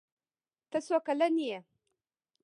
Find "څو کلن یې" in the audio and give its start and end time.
0.85-1.57